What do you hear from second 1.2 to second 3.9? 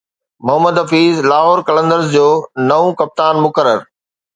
لاهور قلندرز جو نئون ڪپتان مقرر